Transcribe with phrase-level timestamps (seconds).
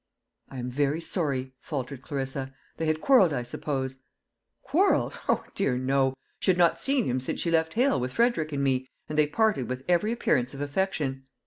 [0.49, 2.55] "I am very sorry," faltered Clarissa.
[2.77, 3.97] "They had quarrelled, I suppose."
[4.63, 5.13] "Quarrelled!
[5.29, 8.63] O, dear no; she had not seen him since she left Hale with Frederick and
[8.63, 11.25] me, and they parted with every appearance of affection.